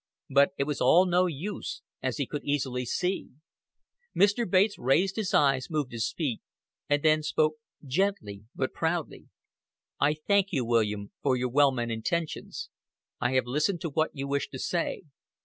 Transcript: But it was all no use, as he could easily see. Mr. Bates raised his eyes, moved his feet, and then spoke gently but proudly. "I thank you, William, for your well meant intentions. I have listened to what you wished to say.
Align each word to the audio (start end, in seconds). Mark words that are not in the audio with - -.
But 0.31 0.49
it 0.57 0.63
was 0.63 0.81
all 0.81 1.05
no 1.05 1.27
use, 1.27 1.83
as 2.01 2.17
he 2.17 2.25
could 2.25 2.43
easily 2.43 2.85
see. 2.87 3.29
Mr. 4.17 4.49
Bates 4.49 4.79
raised 4.79 5.15
his 5.15 5.31
eyes, 5.31 5.69
moved 5.69 5.91
his 5.91 6.11
feet, 6.11 6.41
and 6.89 7.03
then 7.03 7.21
spoke 7.21 7.57
gently 7.85 8.45
but 8.55 8.73
proudly. 8.73 9.27
"I 9.99 10.15
thank 10.15 10.47
you, 10.51 10.65
William, 10.65 11.11
for 11.21 11.37
your 11.37 11.49
well 11.49 11.71
meant 11.71 11.91
intentions. 11.91 12.71
I 13.19 13.33
have 13.33 13.45
listened 13.45 13.79
to 13.81 13.91
what 13.91 14.09
you 14.15 14.27
wished 14.27 14.49
to 14.53 14.57
say. 14.59 15.03